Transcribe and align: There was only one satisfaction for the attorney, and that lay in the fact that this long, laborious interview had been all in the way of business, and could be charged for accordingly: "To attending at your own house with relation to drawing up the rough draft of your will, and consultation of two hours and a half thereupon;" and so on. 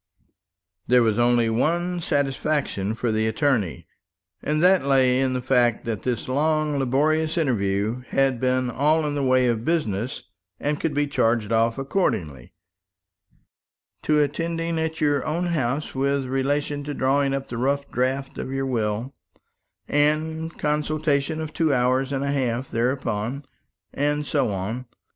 There 0.87 1.03
was 1.03 1.19
only 1.19 1.47
one 1.47 2.01
satisfaction 2.01 2.95
for 2.95 3.11
the 3.11 3.27
attorney, 3.27 3.85
and 4.41 4.63
that 4.63 4.83
lay 4.83 5.19
in 5.21 5.33
the 5.33 5.43
fact 5.43 5.85
that 5.85 6.01
this 6.01 6.27
long, 6.27 6.79
laborious 6.79 7.37
interview 7.37 8.01
had 8.07 8.39
been 8.39 8.71
all 8.71 9.05
in 9.05 9.13
the 9.13 9.21
way 9.21 9.45
of 9.45 9.63
business, 9.63 10.23
and 10.59 10.79
could 10.79 10.95
be 10.95 11.05
charged 11.05 11.49
for 11.49 11.81
accordingly: 11.81 12.51
"To 14.01 14.17
attending 14.19 14.79
at 14.79 15.01
your 15.01 15.23
own 15.23 15.43
house 15.45 15.93
with 15.93 16.25
relation 16.25 16.83
to 16.85 16.95
drawing 16.95 17.31
up 17.35 17.49
the 17.49 17.57
rough 17.57 17.87
draft 17.91 18.39
of 18.39 18.51
your 18.51 18.65
will, 18.65 19.13
and 19.87 20.57
consultation 20.57 21.39
of 21.39 21.53
two 21.53 21.71
hours 21.71 22.11
and 22.11 22.23
a 22.23 22.31
half 22.31 22.71
thereupon;" 22.71 23.45
and 23.93 24.25
so 24.25 24.49
on. 24.51 24.87